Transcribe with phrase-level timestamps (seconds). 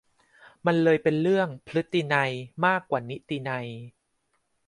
[0.65, 2.31] มันเลยเป็นเรื่อง"พฤตินัย"
[2.65, 3.67] มากกว่านิตินัย